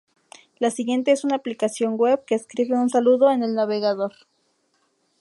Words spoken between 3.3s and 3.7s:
el